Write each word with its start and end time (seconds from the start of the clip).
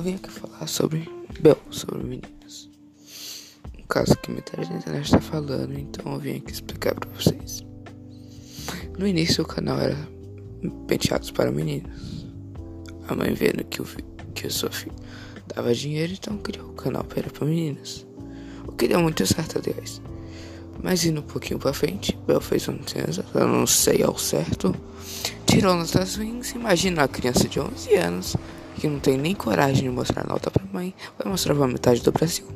eu 0.00 0.04
vim 0.04 0.14
aqui 0.14 0.30
falar 0.30 0.66
sobre 0.66 1.06
Bel, 1.40 1.58
sobre 1.70 2.02
meninas. 2.02 2.70
Um 3.78 3.82
caso 3.86 4.16
que 4.16 4.30
metade 4.30 4.70
da 4.70 4.76
internet 4.76 5.04
está 5.04 5.20
falando, 5.20 5.78
então 5.78 6.14
eu 6.14 6.18
vim 6.18 6.36
aqui 6.36 6.52
explicar 6.52 6.94
para 6.94 7.10
vocês. 7.10 7.62
No 8.98 9.06
início 9.06 9.44
o 9.44 9.46
canal 9.46 9.78
era 9.78 9.96
penteados 10.86 11.30
para 11.30 11.52
meninas. 11.52 12.24
A 13.08 13.14
mãe 13.14 13.34
vendo 13.34 13.62
que 13.64 13.82
o, 13.82 13.84
que 14.34 14.46
o 14.46 14.50
filho 14.50 14.94
dava 15.54 15.74
dinheiro, 15.74 16.14
então 16.14 16.38
criou 16.38 16.70
o 16.70 16.72
canal 16.72 17.04
para 17.04 17.44
meninas. 17.44 18.06
O 18.66 18.72
que 18.72 18.88
deu 18.88 19.00
muito 19.02 19.26
certo, 19.26 19.58
aliás. 19.58 20.00
Mas 20.82 21.04
indo 21.04 21.20
um 21.20 21.24
pouquinho 21.24 21.58
pra 21.58 21.74
frente, 21.74 22.18
Bel 22.26 22.40
fez 22.40 22.66
uma 22.68 22.78
licença, 22.78 23.22
eu 23.34 23.46
não 23.46 23.66
sei 23.66 24.02
ao 24.02 24.16
certo. 24.16 24.74
Tirou 25.44 25.76
notas 25.76 26.16
ruins, 26.16 26.52
imagina 26.52 27.02
a 27.02 27.08
criança 27.08 27.46
de 27.46 27.60
11 27.60 27.94
anos 27.96 28.36
que 28.80 28.88
não 28.88 28.98
tem 28.98 29.18
nem 29.18 29.34
coragem 29.34 29.82
de 29.82 29.90
mostrar 29.90 30.26
nota 30.26 30.50
pra 30.50 30.64
mãe, 30.72 30.94
vai 31.18 31.30
mostrar 31.30 31.54
pra 31.54 31.66
metade 31.66 32.00
do 32.00 32.10
Brasil. 32.10 32.46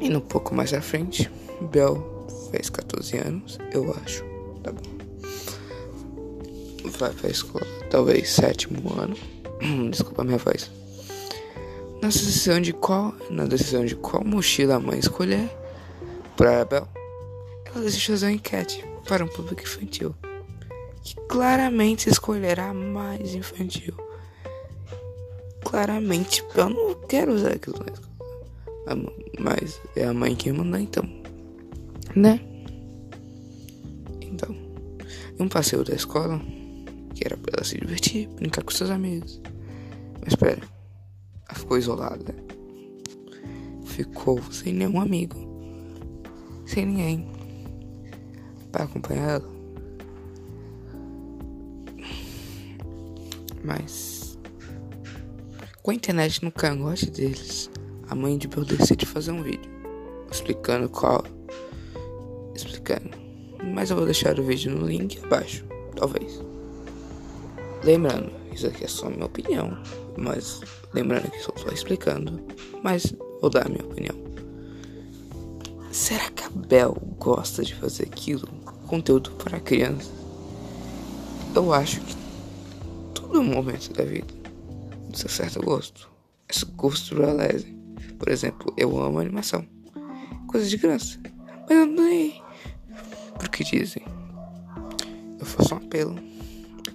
E 0.00 0.14
um 0.14 0.20
pouco 0.20 0.54
mais 0.54 0.72
à 0.72 0.80
frente, 0.80 1.28
Bel 1.60 2.26
fez 2.50 2.70
14 2.70 3.18
anos, 3.18 3.58
eu 3.72 3.92
acho, 4.04 4.24
tá 4.62 4.70
bom. 4.70 4.96
Vai 6.98 7.12
pra 7.12 7.30
escola, 7.30 7.66
talvez 7.90 8.30
sétimo 8.30 8.92
ano. 8.96 9.16
Desculpa 9.90 10.22
a 10.22 10.24
minha 10.24 10.38
voz. 10.38 10.70
Na 12.00 12.08
decisão 12.08 12.60
de 12.60 12.72
qual, 12.72 13.12
na 13.28 13.44
decisão 13.44 13.84
de 13.84 13.96
qual 13.96 14.24
mochila 14.24 14.76
a 14.76 14.80
mãe 14.80 15.00
escolher 15.00 15.50
para 16.36 16.64
Bel, 16.64 16.86
ela 17.64 17.82
decidiu 17.82 18.14
fazer 18.14 18.26
uma 18.26 18.32
enquete 18.32 18.84
para 19.08 19.24
um 19.24 19.28
público 19.28 19.62
infantil 19.62 20.14
que 21.06 21.14
claramente 21.28 22.08
escolherá 22.08 22.74
mais 22.74 23.32
infantil. 23.32 23.94
Claramente, 25.64 26.44
eu 26.56 26.68
não 26.68 26.94
quero 27.06 27.32
usar 27.32 27.52
aquilo 27.52 27.76
escola. 27.92 29.12
Mas 29.38 29.80
é 29.94 30.04
a 30.04 30.12
mãe 30.12 30.34
que 30.34 30.50
mandou, 30.50 30.80
então. 30.80 31.04
Né? 32.16 32.40
Então, 34.20 34.54
um 35.38 35.48
passeio 35.48 35.84
da 35.84 35.94
escola, 35.94 36.40
que 37.14 37.24
era 37.24 37.36
pra 37.36 37.52
ela 37.56 37.64
se 37.64 37.78
divertir, 37.78 38.28
brincar 38.30 38.64
com 38.64 38.72
seus 38.72 38.90
amigos. 38.90 39.40
Mas 40.20 40.32
espera, 40.32 40.62
ela 41.48 41.58
ficou 41.58 41.78
isolada. 41.78 42.34
Ficou 43.84 44.42
sem 44.50 44.72
nenhum 44.72 45.00
amigo, 45.00 45.36
sem 46.66 46.84
ninguém 46.84 47.30
para 48.72 48.84
acompanhar 48.84 49.40
ela. 49.40 49.55
Mas 53.66 54.38
com 55.82 55.90
a 55.90 55.94
internet 55.94 56.42
no 56.44 56.52
cangote 56.52 57.10
deles, 57.10 57.68
a 58.08 58.14
mãe 58.14 58.38
de 58.38 58.46
Bill 58.46 58.64
decide 58.64 59.04
fazer 59.04 59.32
um 59.32 59.42
vídeo 59.42 59.76
explicando 60.30 60.88
qual. 60.88 61.24
Explicando. 62.54 63.10
Mas 63.74 63.90
eu 63.90 63.96
vou 63.96 64.04
deixar 64.04 64.38
o 64.38 64.42
vídeo 64.42 64.74
no 64.74 64.86
link 64.86 65.18
abaixo, 65.24 65.64
talvez. 65.96 66.40
Lembrando, 67.82 68.30
isso 68.52 68.66
aqui 68.66 68.84
é 68.84 68.88
só 68.88 69.08
minha 69.10 69.26
opinião. 69.26 69.76
Mas 70.16 70.60
lembrando 70.94 71.30
que 71.30 71.38
estou 71.38 71.56
só 71.58 71.68
explicando. 71.68 72.40
Mas 72.82 73.14
vou 73.40 73.50
dar 73.50 73.66
a 73.66 73.68
minha 73.68 73.84
opinião. 73.84 74.14
Será 75.90 76.30
que 76.30 76.44
a 76.44 76.50
Bel 76.50 76.96
gosta 77.18 77.62
de 77.62 77.74
fazer 77.74 78.04
aquilo? 78.04 78.46
Conteúdo 78.86 79.30
para 79.32 79.58
crianças? 79.58 80.12
Eu 81.54 81.72
acho 81.72 82.00
que 82.00 82.25
todo 83.26 83.42
momento 83.42 83.92
da 83.92 84.04
vida. 84.04 84.32
Do 85.08 85.16
seu 85.16 85.28
certo 85.28 85.60
gosto. 85.62 86.10
Esse 86.48 86.64
gosto 86.64 87.14
prevalece. 87.14 87.66
Por 88.18 88.28
exemplo, 88.28 88.72
eu 88.76 88.98
amo 89.00 89.18
animação. 89.18 89.66
Coisa 90.46 90.66
de 90.68 90.78
criança. 90.78 91.18
Mas 91.68 91.76
eu 91.76 91.96
sei. 91.96 92.42
Porque 93.38 93.64
dizem. 93.64 94.04
Eu 95.38 95.46
faço 95.46 95.74
um 95.74 95.78
apelo. 95.78 96.16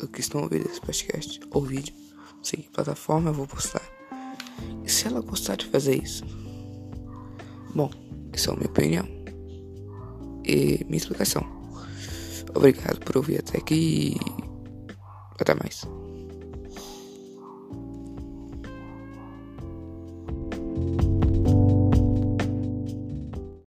Eu 0.00 0.08
que 0.08 0.20
estão 0.20 0.42
ouvindo 0.42 0.66
esse 0.66 0.80
podcast 0.80 1.40
ou 1.50 1.64
vídeo. 1.64 1.94
Não 2.36 2.44
sei 2.44 2.62
que 2.62 2.70
plataforma 2.70 3.30
eu 3.30 3.34
vou 3.34 3.46
postar. 3.46 3.82
E 4.84 4.90
se 4.90 5.06
ela 5.06 5.20
gostar 5.20 5.56
de 5.56 5.66
fazer 5.66 6.02
isso? 6.02 6.24
Bom, 7.74 7.90
essa 8.32 8.50
é 8.50 8.52
a 8.52 8.56
minha 8.56 8.68
opinião. 8.68 9.06
E 10.44 10.84
minha 10.84 10.98
explicação. 10.98 11.42
Obrigado 12.54 13.00
por 13.00 13.16
ouvir 13.16 13.40
até 13.40 13.58
aqui. 13.58 14.16
Até 15.38 15.54
mais. 15.54 15.86